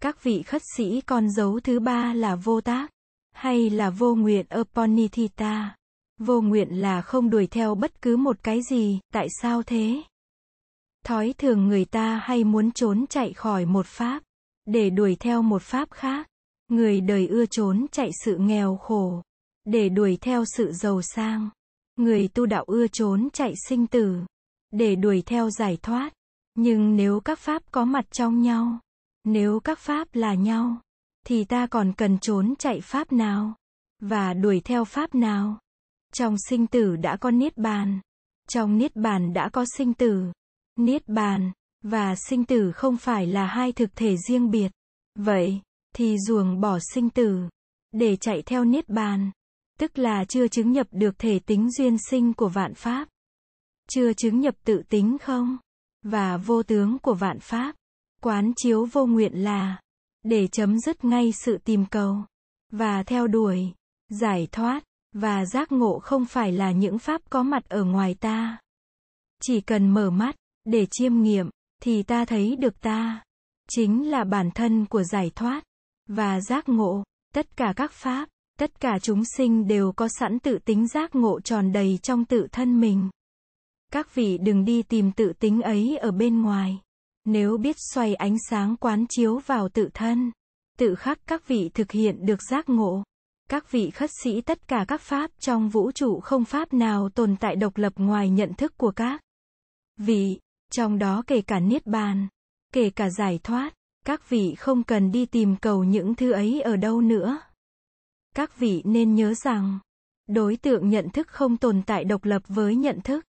Các 0.01 0.23
vị 0.23 0.41
khất 0.41 0.61
sĩ 0.77 1.01
con 1.01 1.29
dấu 1.29 1.59
thứ 1.59 1.79
ba 1.79 2.13
là 2.13 2.35
vô 2.35 2.61
tác, 2.61 2.91
hay 3.31 3.69
là 3.69 3.89
vô 3.89 4.15
nguyện 4.15 4.45
Aponithita. 4.49 5.75
Vô 6.19 6.41
nguyện 6.41 6.69
là 6.81 7.01
không 7.01 7.29
đuổi 7.29 7.47
theo 7.47 7.75
bất 7.75 8.01
cứ 8.01 8.17
một 8.17 8.37
cái 8.43 8.61
gì, 8.69 8.99
tại 9.13 9.27
sao 9.41 9.63
thế? 9.63 10.01
Thói 11.05 11.33
thường 11.37 11.67
người 11.67 11.85
ta 11.85 12.21
hay 12.23 12.43
muốn 12.43 12.71
trốn 12.71 13.05
chạy 13.09 13.33
khỏi 13.33 13.65
một 13.65 13.85
pháp, 13.85 14.23
để 14.65 14.89
đuổi 14.89 15.15
theo 15.19 15.41
một 15.41 15.61
pháp 15.61 15.91
khác. 15.91 16.27
Người 16.67 17.01
đời 17.01 17.27
ưa 17.27 17.45
trốn 17.45 17.85
chạy 17.91 18.09
sự 18.25 18.37
nghèo 18.37 18.77
khổ, 18.77 19.21
để 19.65 19.89
đuổi 19.89 20.17
theo 20.21 20.43
sự 20.45 20.71
giàu 20.71 21.01
sang. 21.01 21.49
Người 21.95 22.27
tu 22.27 22.45
đạo 22.45 22.63
ưa 22.67 22.87
trốn 22.87 23.29
chạy 23.33 23.53
sinh 23.69 23.87
tử, 23.87 24.19
để 24.71 24.95
đuổi 24.95 25.23
theo 25.25 25.49
giải 25.49 25.77
thoát. 25.81 26.13
Nhưng 26.55 26.95
nếu 26.95 27.19
các 27.19 27.39
pháp 27.39 27.63
có 27.71 27.85
mặt 27.85 28.05
trong 28.11 28.41
nhau, 28.41 28.79
nếu 29.23 29.59
các 29.59 29.79
pháp 29.79 30.07
là 30.13 30.33
nhau, 30.33 30.81
thì 31.27 31.43
ta 31.43 31.67
còn 31.67 31.93
cần 31.93 32.19
trốn 32.19 32.53
chạy 32.59 32.81
pháp 32.81 33.11
nào? 33.11 33.55
Và 33.99 34.33
đuổi 34.33 34.61
theo 34.65 34.85
pháp 34.85 35.15
nào? 35.15 35.59
Trong 36.13 36.35
sinh 36.49 36.67
tử 36.67 36.95
đã 36.95 37.17
có 37.17 37.31
niết 37.31 37.57
bàn. 37.57 37.99
Trong 38.49 38.77
niết 38.77 38.95
bàn 38.95 39.33
đã 39.33 39.49
có 39.49 39.65
sinh 39.77 39.93
tử. 39.93 40.31
Niết 40.75 41.07
bàn 41.07 41.51
và 41.81 42.15
sinh 42.15 42.45
tử 42.45 42.71
không 42.71 42.97
phải 42.97 43.27
là 43.27 43.45
hai 43.45 43.71
thực 43.71 43.95
thể 43.95 44.17
riêng 44.27 44.51
biệt. 44.51 44.71
Vậy 45.15 45.61
thì 45.95 46.17
ruồng 46.27 46.61
bỏ 46.61 46.79
sinh 46.93 47.09
tử 47.09 47.49
để 47.91 48.15
chạy 48.15 48.41
theo 48.45 48.65
niết 48.65 48.89
bàn, 48.89 49.31
tức 49.83 49.97
là 49.97 50.25
chưa 50.25 50.47
chứng 50.47 50.71
nhập 50.71 50.87
được 50.91 51.19
thể 51.19 51.39
tính 51.39 51.71
duyên 51.71 51.97
sinh 52.09 52.33
của 52.33 52.49
vạn 52.49 52.73
pháp. 52.73 53.07
Chưa 53.89 54.13
chứng 54.13 54.39
nhập 54.39 54.55
tự 54.63 54.83
tính 54.89 55.17
không? 55.21 55.57
Và 56.03 56.37
vô 56.37 56.63
tướng 56.63 56.99
của 56.99 57.13
vạn 57.13 57.39
pháp. 57.39 57.75
Quán 58.21 58.53
chiếu 58.55 58.85
vô 58.85 59.05
nguyện 59.05 59.43
là 59.43 59.81
để 60.23 60.47
chấm 60.47 60.79
dứt 60.79 61.05
ngay 61.05 61.31
sự 61.45 61.57
tìm 61.57 61.85
cầu 61.85 62.25
và 62.71 63.03
theo 63.03 63.27
đuổi 63.27 63.73
giải 64.09 64.47
thoát 64.51 64.83
và 65.13 65.45
giác 65.45 65.71
ngộ 65.71 65.99
không 65.99 66.25
phải 66.25 66.51
là 66.51 66.71
những 66.71 66.99
pháp 66.99 67.21
có 67.29 67.43
mặt 67.43 67.69
ở 67.69 67.83
ngoài 67.83 68.15
ta. 68.19 68.57
Chỉ 69.41 69.61
cần 69.61 69.93
mở 69.93 70.09
mắt 70.09 70.35
để 70.65 70.87
chiêm 70.91 71.21
nghiệm 71.21 71.49
thì 71.81 72.03
ta 72.03 72.25
thấy 72.25 72.55
được 72.55 72.81
ta 72.81 73.23
chính 73.69 74.09
là 74.09 74.23
bản 74.23 74.51
thân 74.51 74.85
của 74.85 75.03
giải 75.03 75.31
thoát 75.35 75.63
và 76.07 76.41
giác 76.41 76.69
ngộ, 76.69 77.03
tất 77.33 77.57
cả 77.57 77.73
các 77.75 77.91
pháp, 77.91 78.29
tất 78.63 78.79
cả 78.79 78.99
chúng 79.01 79.23
sinh 79.37 79.67
đều 79.67 79.91
có 79.91 80.07
sẵn 80.19 80.39
tự 80.39 80.59
tính 80.65 80.87
giác 80.87 81.15
ngộ 81.15 81.39
tròn 81.41 81.71
đầy 81.71 81.99
trong 82.03 82.25
tự 82.25 82.47
thân 82.51 82.79
mình. 82.79 83.09
Các 83.91 84.15
vị 84.15 84.37
đừng 84.37 84.65
đi 84.65 84.83
tìm 84.83 85.11
tự 85.11 85.33
tính 85.39 85.61
ấy 85.61 85.97
ở 85.97 86.11
bên 86.11 86.41
ngoài. 86.41 86.79
Nếu 87.25 87.57
biết 87.57 87.75
xoay 87.93 88.15
ánh 88.15 88.35
sáng 88.49 88.75
quán 88.77 89.05
chiếu 89.09 89.39
vào 89.45 89.69
tự 89.69 89.89
thân, 89.93 90.31
tự 90.77 90.95
khắc 90.95 91.19
các 91.27 91.47
vị 91.47 91.69
thực 91.73 91.91
hiện 91.91 92.25
được 92.25 92.39
giác 92.49 92.69
ngộ. 92.69 93.03
Các 93.49 93.71
vị 93.71 93.89
khất 93.89 94.09
sĩ 94.23 94.41
tất 94.41 94.67
cả 94.67 94.85
các 94.87 95.01
pháp 95.01 95.31
trong 95.39 95.69
vũ 95.69 95.91
trụ 95.91 96.19
không 96.19 96.45
pháp 96.45 96.73
nào 96.73 97.09
tồn 97.09 97.35
tại 97.39 97.55
độc 97.55 97.77
lập 97.77 97.93
ngoài 97.95 98.29
nhận 98.29 98.53
thức 98.53 98.77
của 98.77 98.91
các 98.91 99.21
vị, 99.97 100.39
trong 100.71 100.99
đó 100.99 101.23
kể 101.27 101.41
cả 101.41 101.59
niết 101.59 101.85
bàn, 101.85 102.27
kể 102.73 102.89
cả 102.89 103.09
giải 103.09 103.39
thoát, 103.43 103.73
các 104.05 104.29
vị 104.29 104.55
không 104.57 104.83
cần 104.83 105.11
đi 105.11 105.25
tìm 105.25 105.55
cầu 105.55 105.83
những 105.83 106.15
thứ 106.15 106.31
ấy 106.31 106.61
ở 106.61 106.75
đâu 106.75 107.01
nữa. 107.01 107.39
Các 108.35 108.59
vị 108.59 108.81
nên 108.85 109.15
nhớ 109.15 109.33
rằng, 109.33 109.79
đối 110.27 110.55
tượng 110.55 110.89
nhận 110.89 111.09
thức 111.09 111.27
không 111.27 111.57
tồn 111.57 111.81
tại 111.85 112.03
độc 112.03 112.25
lập 112.25 112.41
với 112.47 112.75
nhận 112.75 113.01
thức. 113.01 113.25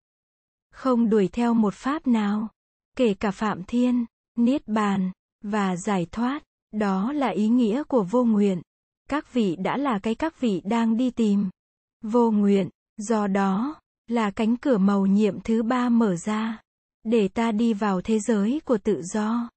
Không 0.72 1.10
đuổi 1.10 1.27
theo 1.27 1.53
một 1.53 1.74
pháp 1.74 2.07
nào 2.07 2.48
kể 2.98 3.13
cả 3.13 3.31
phạm 3.31 3.63
thiên, 3.63 4.05
niết 4.38 4.67
bàn, 4.67 5.12
và 5.41 5.75
giải 5.75 6.07
thoát, 6.12 6.43
đó 6.72 7.13
là 7.13 7.27
ý 7.27 7.48
nghĩa 7.48 7.83
của 7.83 8.03
vô 8.03 8.24
nguyện. 8.24 8.62
Các 9.10 9.33
vị 9.33 9.55
đã 9.55 9.77
là 9.77 10.00
cái 10.00 10.15
các 10.15 10.39
vị 10.39 10.62
đang 10.65 10.98
đi 10.98 11.12
tìm. 11.12 11.50
Vô 12.01 12.31
nguyện, 12.31 12.69
do 12.98 13.27
đó, 13.27 13.81
là 14.07 14.31
cánh 14.31 14.57
cửa 14.57 14.77
màu 14.77 15.05
nhiệm 15.05 15.39
thứ 15.39 15.63
ba 15.63 15.89
mở 15.89 16.15
ra, 16.15 16.62
để 17.03 17.27
ta 17.27 17.51
đi 17.51 17.74
vào 17.74 18.01
thế 18.01 18.19
giới 18.19 18.62
của 18.65 18.77
tự 18.77 19.01
do. 19.13 19.50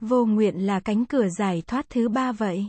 Vô 0.00 0.24
nguyện 0.24 0.66
là 0.66 0.80
cánh 0.80 1.04
cửa 1.04 1.28
giải 1.38 1.62
thoát 1.66 1.86
thứ 1.90 2.08
ba 2.08 2.32
vậy. 2.32 2.66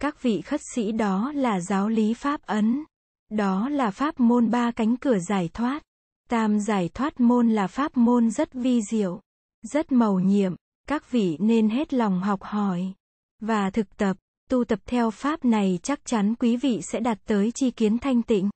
Các 0.00 0.22
vị 0.22 0.40
khất 0.40 0.60
sĩ 0.74 0.92
đó 0.92 1.32
là 1.34 1.60
giáo 1.60 1.88
lý 1.88 2.14
Pháp 2.14 2.42
Ấn. 2.42 2.84
Đó 3.30 3.68
là 3.68 3.90
pháp 3.90 4.20
môn 4.20 4.50
ba 4.50 4.70
cánh 4.70 4.96
cửa 4.96 5.18
giải 5.18 5.50
thoát. 5.54 5.82
Tam 6.28 6.60
giải 6.60 6.90
thoát 6.94 7.20
môn 7.20 7.48
là 7.48 7.66
pháp 7.66 7.96
môn 7.96 8.30
rất 8.30 8.52
vi 8.52 8.80
diệu 8.90 9.20
rất 9.66 9.92
màu 9.92 10.18
nhiệm, 10.18 10.54
các 10.88 11.10
vị 11.10 11.36
nên 11.40 11.68
hết 11.68 11.94
lòng 11.94 12.20
học 12.20 12.42
hỏi 12.42 12.92
và 13.40 13.70
thực 13.70 13.96
tập, 13.96 14.16
tu 14.50 14.64
tập 14.64 14.78
theo 14.86 15.10
pháp 15.10 15.44
này 15.44 15.78
chắc 15.82 16.04
chắn 16.04 16.34
quý 16.34 16.56
vị 16.56 16.80
sẽ 16.82 17.00
đạt 17.00 17.18
tới 17.24 17.52
chi 17.54 17.70
kiến 17.70 17.98
thanh 17.98 18.22
tịnh 18.22 18.50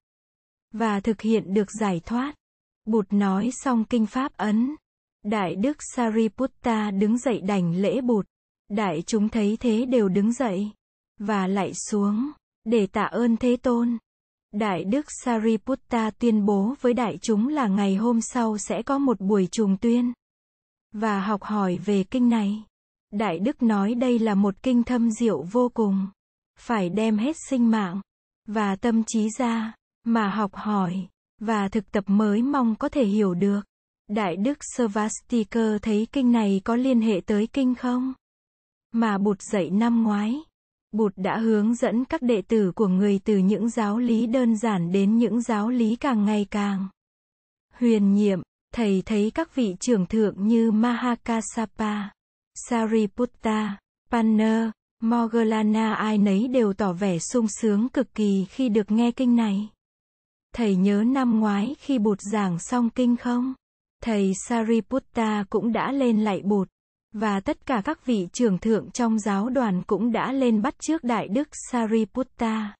và 0.72 1.00
thực 1.00 1.20
hiện 1.20 1.54
được 1.54 1.68
giải 1.80 2.00
thoát. 2.04 2.34
Bụt 2.84 3.06
nói 3.12 3.50
xong 3.52 3.84
kinh 3.84 4.06
pháp 4.06 4.36
ấn. 4.36 4.76
Đại 5.24 5.54
đức 5.54 5.76
Sariputta 5.94 6.90
đứng 6.90 7.18
dậy 7.18 7.40
đảnh 7.40 7.76
lễ 7.76 8.00
Bụt. 8.00 8.26
Đại 8.68 9.02
chúng 9.06 9.28
thấy 9.28 9.56
thế 9.60 9.86
đều 9.86 10.08
đứng 10.08 10.32
dậy 10.32 10.70
và 11.20 11.46
lại 11.46 11.72
xuống, 11.74 12.30
để 12.64 12.86
tạ 12.86 13.02
ơn 13.02 13.36
Thế 13.36 13.56
Tôn. 13.56 13.98
Đại 14.52 14.84
đức 14.84 15.06
Sariputta 15.24 16.10
tuyên 16.10 16.46
bố 16.46 16.74
với 16.80 16.94
đại 16.94 17.18
chúng 17.22 17.48
là 17.48 17.66
ngày 17.68 17.96
hôm 17.96 18.20
sau 18.20 18.58
sẽ 18.58 18.82
có 18.82 18.98
một 18.98 19.20
buổi 19.20 19.48
trùng 19.50 19.76
tuyên 19.76 20.12
và 20.92 21.20
học 21.20 21.42
hỏi 21.42 21.78
về 21.84 22.04
kinh 22.04 22.28
này. 22.28 22.64
Đại 23.10 23.38
Đức 23.38 23.62
nói 23.62 23.94
đây 23.94 24.18
là 24.18 24.34
một 24.34 24.62
kinh 24.62 24.82
thâm 24.82 25.10
diệu 25.10 25.42
vô 25.42 25.70
cùng. 25.74 26.06
Phải 26.58 26.88
đem 26.88 27.18
hết 27.18 27.36
sinh 27.48 27.70
mạng 27.70 28.00
và 28.46 28.76
tâm 28.76 29.04
trí 29.06 29.28
ra 29.38 29.74
mà 30.04 30.28
học 30.28 30.54
hỏi 30.54 31.08
và 31.38 31.68
thực 31.68 31.92
tập 31.92 32.04
mới 32.06 32.42
mong 32.42 32.74
có 32.76 32.88
thể 32.88 33.04
hiểu 33.04 33.34
được. 33.34 33.60
Đại 34.08 34.36
Đức 34.36 34.58
Svastika 34.76 35.78
thấy 35.82 36.06
kinh 36.12 36.32
này 36.32 36.60
có 36.64 36.76
liên 36.76 37.00
hệ 37.00 37.20
tới 37.26 37.46
kinh 37.52 37.74
không? 37.74 38.12
Mà 38.92 39.18
Bụt 39.18 39.42
dạy 39.42 39.70
năm 39.70 40.02
ngoái. 40.02 40.42
Bụt 40.92 41.12
đã 41.16 41.38
hướng 41.38 41.74
dẫn 41.74 42.04
các 42.04 42.22
đệ 42.22 42.42
tử 42.42 42.72
của 42.74 42.88
người 42.88 43.20
từ 43.24 43.36
những 43.36 43.68
giáo 43.68 43.98
lý 43.98 44.26
đơn 44.26 44.56
giản 44.56 44.92
đến 44.92 45.18
những 45.18 45.40
giáo 45.40 45.68
lý 45.68 45.96
càng 45.96 46.24
ngày 46.24 46.46
càng 46.50 46.88
huyền 47.74 48.14
nhiệm, 48.14 48.40
Thầy 48.74 49.02
thấy 49.06 49.30
các 49.34 49.54
vị 49.54 49.76
trưởng 49.80 50.06
thượng 50.06 50.48
như 50.48 50.70
Mahakasapa, 50.70 52.08
Sariputta, 52.54 53.78
Panna, 54.10 54.72
Moggallana 55.02 55.94
ai 55.94 56.18
nấy 56.18 56.48
đều 56.48 56.72
tỏ 56.72 56.92
vẻ 56.92 57.18
sung 57.18 57.46
sướng 57.60 57.88
cực 57.88 58.14
kỳ 58.14 58.44
khi 58.44 58.68
được 58.68 58.90
nghe 58.90 59.10
kinh 59.10 59.36
này. 59.36 59.68
Thầy 60.54 60.76
nhớ 60.76 61.04
năm 61.06 61.40
ngoái 61.40 61.74
khi 61.78 61.98
Bụt 61.98 62.18
giảng 62.32 62.58
xong 62.58 62.90
kinh 62.90 63.16
không? 63.16 63.54
Thầy 64.02 64.32
Sariputta 64.48 65.44
cũng 65.50 65.72
đã 65.72 65.92
lên 65.92 66.20
lạy 66.20 66.42
Bụt. 66.44 66.68
Và 67.12 67.40
tất 67.40 67.66
cả 67.66 67.82
các 67.84 68.06
vị 68.06 68.28
trưởng 68.32 68.58
thượng 68.58 68.90
trong 68.90 69.18
giáo 69.18 69.48
đoàn 69.48 69.82
cũng 69.86 70.12
đã 70.12 70.32
lên 70.32 70.62
bắt 70.62 70.74
trước 70.78 71.04
Đại 71.04 71.28
Đức 71.28 71.48
Sariputta. 71.70 72.74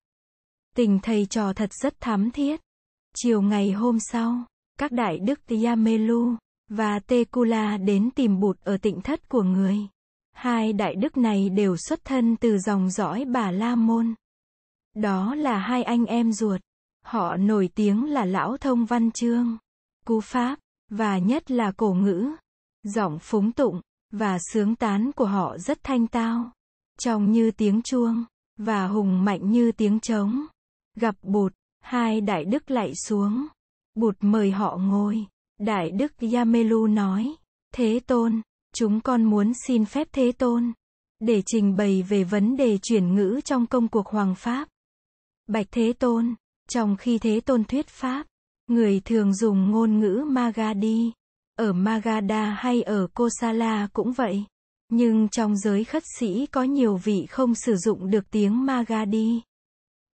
Tình 0.76 0.98
thầy 1.02 1.26
trò 1.26 1.52
thật 1.52 1.72
rất 1.72 2.00
thắm 2.00 2.30
thiết. 2.30 2.60
Chiều 3.16 3.42
ngày 3.42 3.72
hôm 3.72 3.98
sau, 4.00 4.44
các 4.78 4.92
đại 4.92 5.18
đức 5.18 5.40
Yamelu 5.64 6.34
và 6.68 6.98
Tekula 6.98 7.76
đến 7.76 8.10
tìm 8.10 8.40
Bụt 8.40 8.60
ở 8.64 8.76
tịnh 8.76 9.00
thất 9.00 9.28
của 9.28 9.42
người. 9.42 9.76
Hai 10.32 10.72
đại 10.72 10.94
đức 10.94 11.16
này 11.16 11.48
đều 11.48 11.76
xuất 11.76 12.04
thân 12.04 12.36
từ 12.36 12.58
dòng 12.58 12.90
dõi 12.90 13.24
Bà 13.24 13.50
La 13.50 13.74
Môn. 13.74 14.14
Đó 14.94 15.34
là 15.34 15.58
hai 15.58 15.82
anh 15.82 16.04
em 16.04 16.32
ruột. 16.32 16.60
Họ 17.04 17.36
nổi 17.36 17.68
tiếng 17.74 18.10
là 18.10 18.24
lão 18.24 18.56
thông 18.56 18.84
văn 18.84 19.10
chương, 19.10 19.58
cú 20.04 20.20
pháp, 20.20 20.58
và 20.90 21.18
nhất 21.18 21.50
là 21.50 21.72
cổ 21.76 21.94
ngữ. 21.94 22.30
Giọng 22.82 23.18
phúng 23.18 23.52
tụng, 23.52 23.80
và 24.10 24.38
sướng 24.52 24.76
tán 24.76 25.10
của 25.12 25.24
họ 25.24 25.58
rất 25.58 25.78
thanh 25.82 26.06
tao. 26.06 26.50
Trong 26.98 27.32
như 27.32 27.50
tiếng 27.50 27.82
chuông, 27.82 28.24
và 28.56 28.86
hùng 28.86 29.24
mạnh 29.24 29.50
như 29.50 29.72
tiếng 29.72 30.00
trống. 30.00 30.46
Gặp 30.96 31.14
Bụt, 31.22 31.52
hai 31.80 32.20
đại 32.20 32.44
đức 32.44 32.70
lạy 32.70 32.92
xuống. 32.94 33.46
Bụt 33.94 34.16
mời 34.20 34.50
họ 34.50 34.76
ngồi. 34.76 35.26
Đại 35.58 35.90
đức 35.90 36.12
Yamelu 36.32 36.86
nói, 36.86 37.34
Thế 37.74 38.00
Tôn, 38.06 38.40
chúng 38.74 39.00
con 39.00 39.24
muốn 39.24 39.52
xin 39.66 39.84
phép 39.84 40.08
Thế 40.12 40.32
Tôn, 40.32 40.72
để 41.20 41.42
trình 41.46 41.76
bày 41.76 42.02
về 42.02 42.24
vấn 42.24 42.56
đề 42.56 42.78
chuyển 42.82 43.14
ngữ 43.14 43.40
trong 43.44 43.66
công 43.66 43.88
cuộc 43.88 44.06
Hoàng 44.06 44.34
Pháp. 44.34 44.68
Bạch 45.46 45.66
Thế 45.70 45.92
Tôn, 45.92 46.34
trong 46.68 46.96
khi 46.96 47.18
Thế 47.18 47.40
Tôn 47.40 47.64
thuyết 47.64 47.88
Pháp, 47.88 48.26
Người 48.70 49.00
thường 49.04 49.34
dùng 49.34 49.70
ngôn 49.70 49.98
ngữ 50.00 50.24
Magadhi. 50.26 51.12
Ở 51.60 51.72
Magadha 51.72 52.56
hay 52.58 52.82
ở 52.82 53.06
Kosala 53.14 53.88
cũng 53.92 54.12
vậy. 54.12 54.44
Nhưng 54.88 55.28
trong 55.28 55.56
giới 55.56 55.84
khất 55.84 56.02
sĩ 56.18 56.46
có 56.46 56.62
nhiều 56.62 56.96
vị 56.96 57.26
không 57.26 57.54
sử 57.54 57.76
dụng 57.76 58.10
được 58.10 58.30
tiếng 58.30 58.66
Magadhi. 58.66 59.40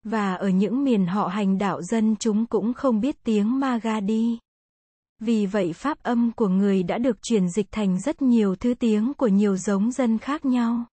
Và 0.03 0.33
ở 0.33 0.49
những 0.49 0.83
miền 0.83 1.05
họ 1.05 1.27
hành 1.27 1.57
đạo 1.57 1.81
dân 1.81 2.15
chúng 2.19 2.45
cũng 2.45 2.73
không 2.73 2.99
biết 2.99 3.15
tiếng 3.23 3.59
Magadhi. 3.59 4.37
Vì 5.19 5.45
vậy 5.45 5.73
pháp 5.73 6.03
âm 6.03 6.31
của 6.31 6.47
người 6.47 6.83
đã 6.83 6.97
được 6.97 7.17
chuyển 7.21 7.49
dịch 7.49 7.67
thành 7.71 7.99
rất 7.99 8.21
nhiều 8.21 8.55
thứ 8.55 8.73
tiếng 8.73 9.13
của 9.13 9.27
nhiều 9.27 9.57
giống 9.57 9.91
dân 9.91 10.17
khác 10.17 10.45
nhau. 10.45 10.85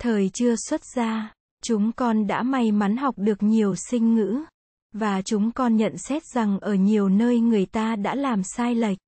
Thời 0.00 0.30
chưa 0.34 0.54
xuất 0.68 0.80
gia, 0.96 1.34
chúng 1.62 1.92
con 1.92 2.26
đã 2.26 2.42
may 2.42 2.72
mắn 2.72 2.96
học 2.96 3.14
được 3.18 3.42
nhiều 3.42 3.74
sinh 3.90 4.14
ngữ. 4.14 4.42
Và 4.92 5.22
chúng 5.22 5.52
con 5.52 5.76
nhận 5.76 5.98
xét 5.98 6.22
rằng 6.34 6.58
ở 6.60 6.74
nhiều 6.74 7.08
nơi 7.08 7.40
người 7.40 7.66
ta 7.66 7.96
đã 7.96 8.14
làm 8.14 8.42
sai 8.42 8.74
lệch. 8.74 8.98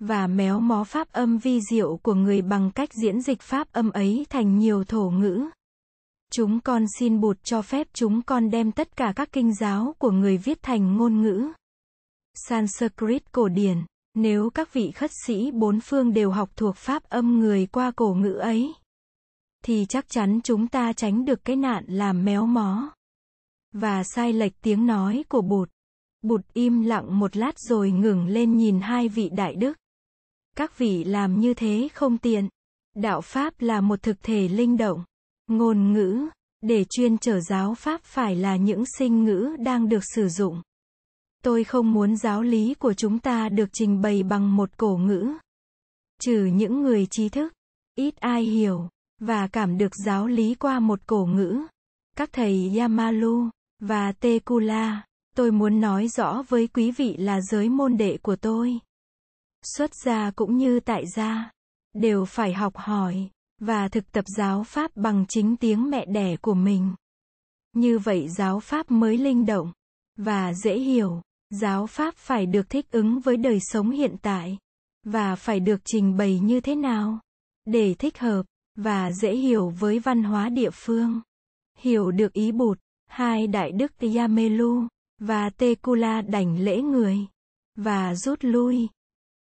Và 0.00 0.26
méo 0.26 0.60
mó 0.60 0.84
pháp 0.84 1.12
âm 1.12 1.38
vi 1.38 1.60
diệu 1.70 1.96
của 1.96 2.14
người 2.14 2.42
bằng 2.42 2.70
cách 2.70 2.88
diễn 3.02 3.20
dịch 3.20 3.40
pháp 3.42 3.72
âm 3.72 3.90
ấy 3.90 4.26
thành 4.30 4.58
nhiều 4.58 4.84
thổ 4.84 5.10
ngữ. 5.10 5.44
Chúng 6.32 6.60
con 6.60 6.84
xin 6.98 7.20
bụt 7.20 7.38
cho 7.44 7.62
phép 7.62 7.86
chúng 7.92 8.22
con 8.22 8.50
đem 8.50 8.72
tất 8.72 8.96
cả 8.96 9.12
các 9.16 9.32
kinh 9.32 9.54
giáo 9.54 9.94
của 9.98 10.10
người 10.10 10.36
viết 10.36 10.62
thành 10.62 10.96
ngôn 10.96 11.22
ngữ. 11.22 11.48
Sanskrit 12.34 13.32
cổ 13.32 13.48
điển. 13.48 13.78
Nếu 14.14 14.50
các 14.50 14.72
vị 14.72 14.90
khất 14.90 15.10
sĩ 15.26 15.50
bốn 15.50 15.80
phương 15.80 16.12
đều 16.12 16.30
học 16.30 16.50
thuộc 16.56 16.76
pháp 16.76 17.02
âm 17.04 17.40
người 17.40 17.66
qua 17.66 17.90
cổ 17.96 18.14
ngữ 18.14 18.32
ấy, 18.32 18.74
thì 19.64 19.86
chắc 19.88 20.08
chắn 20.08 20.40
chúng 20.44 20.68
ta 20.68 20.92
tránh 20.92 21.24
được 21.24 21.44
cái 21.44 21.56
nạn 21.56 21.84
làm 21.88 22.24
méo 22.24 22.46
mó 22.46 22.90
và 23.72 24.02
sai 24.04 24.32
lệch 24.32 24.60
tiếng 24.62 24.86
nói 24.86 25.24
của 25.28 25.42
bụt. 25.42 25.70
Bụt 26.22 26.40
im 26.52 26.82
lặng 26.82 27.18
một 27.18 27.36
lát 27.36 27.58
rồi 27.58 27.90
ngừng 27.90 28.26
lên 28.26 28.56
nhìn 28.56 28.80
hai 28.80 29.08
vị 29.08 29.30
đại 29.32 29.54
đức. 29.54 29.76
Các 30.60 30.78
vị 30.78 31.04
làm 31.04 31.40
như 31.40 31.54
thế 31.54 31.88
không 31.94 32.18
tiện. 32.18 32.48
Đạo 32.96 33.20
Pháp 33.20 33.54
là 33.58 33.80
một 33.80 34.02
thực 34.02 34.22
thể 34.22 34.48
linh 34.48 34.76
động. 34.76 35.04
Ngôn 35.46 35.92
ngữ, 35.92 36.28
để 36.60 36.84
chuyên 36.90 37.18
trở 37.18 37.40
giáo 37.40 37.74
Pháp 37.74 38.02
phải 38.04 38.36
là 38.36 38.56
những 38.56 38.84
sinh 38.98 39.24
ngữ 39.24 39.56
đang 39.58 39.88
được 39.88 40.02
sử 40.14 40.28
dụng. 40.28 40.62
Tôi 41.42 41.64
không 41.64 41.92
muốn 41.92 42.16
giáo 42.16 42.42
lý 42.42 42.74
của 42.74 42.94
chúng 42.94 43.18
ta 43.18 43.48
được 43.48 43.68
trình 43.72 44.00
bày 44.00 44.22
bằng 44.22 44.56
một 44.56 44.70
cổ 44.76 44.96
ngữ. 44.96 45.32
Trừ 46.20 46.44
những 46.44 46.82
người 46.82 47.06
trí 47.10 47.28
thức, 47.28 47.52
ít 47.94 48.16
ai 48.16 48.42
hiểu, 48.42 48.88
và 49.20 49.46
cảm 49.46 49.78
được 49.78 49.92
giáo 50.04 50.26
lý 50.26 50.54
qua 50.54 50.80
một 50.80 51.00
cổ 51.06 51.26
ngữ. 51.26 51.62
Các 52.16 52.30
thầy 52.32 52.78
Yamalu, 52.78 53.48
và 53.78 54.12
Tekula, 54.12 55.02
tôi 55.36 55.50
muốn 55.50 55.80
nói 55.80 56.08
rõ 56.08 56.42
với 56.48 56.66
quý 56.66 56.90
vị 56.90 57.16
là 57.16 57.40
giới 57.40 57.68
môn 57.68 57.96
đệ 57.96 58.18
của 58.22 58.36
tôi. 58.36 58.80
Xuất 59.62 59.94
gia 59.94 60.30
cũng 60.30 60.56
như 60.56 60.80
tại 60.80 61.06
gia, 61.06 61.50
đều 61.94 62.24
phải 62.24 62.52
học 62.52 62.76
hỏi, 62.76 63.28
và 63.58 63.88
thực 63.88 64.12
tập 64.12 64.24
giáo 64.36 64.64
pháp 64.64 64.90
bằng 64.96 65.24
chính 65.28 65.56
tiếng 65.56 65.90
mẹ 65.90 66.06
đẻ 66.06 66.36
của 66.36 66.54
mình. 66.54 66.94
Như 67.72 67.98
vậy 67.98 68.28
giáo 68.28 68.60
pháp 68.60 68.90
mới 68.90 69.18
linh 69.18 69.46
động, 69.46 69.72
và 70.16 70.54
dễ 70.54 70.78
hiểu. 70.78 71.22
Giáo 71.50 71.86
pháp 71.86 72.14
phải 72.16 72.46
được 72.46 72.70
thích 72.70 72.90
ứng 72.90 73.20
với 73.20 73.36
đời 73.36 73.58
sống 73.60 73.90
hiện 73.90 74.16
tại, 74.22 74.58
và 75.04 75.36
phải 75.36 75.60
được 75.60 75.80
trình 75.84 76.16
bày 76.16 76.38
như 76.38 76.60
thế 76.60 76.74
nào, 76.74 77.20
để 77.64 77.94
thích 77.94 78.18
hợp, 78.18 78.42
và 78.76 79.12
dễ 79.12 79.36
hiểu 79.36 79.68
với 79.68 79.98
văn 79.98 80.22
hóa 80.22 80.48
địa 80.48 80.70
phương. 80.72 81.20
Hiểu 81.78 82.10
được 82.10 82.32
ý 82.32 82.52
bụt, 82.52 82.78
hai 83.06 83.46
đại 83.46 83.72
đức 83.72 83.92
Yamelu 84.16 84.86
và 85.18 85.50
Tekula 85.50 86.22
đảnh 86.22 86.60
lễ 86.60 86.82
người 86.82 87.18
và 87.76 88.14
rút 88.14 88.38
lui. 88.42 88.88